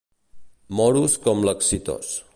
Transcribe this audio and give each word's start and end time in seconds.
Moros 0.79 1.19
com 1.27 1.47
l'exitós. 1.49 2.15